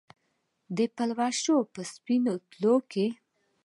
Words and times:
د 0.77 0.79
پلوشو 0.95 1.57
په 1.73 1.81
سپینو 1.91 2.33
تلو 2.49 2.75
کې 2.91 3.07